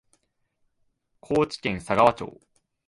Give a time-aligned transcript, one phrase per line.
[1.19, 2.41] 高知県佐川町